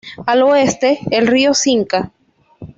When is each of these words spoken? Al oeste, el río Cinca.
Al 0.25 0.41
oeste, 0.41 0.97
el 1.11 1.27
río 1.27 1.53
Cinca. 1.53 2.11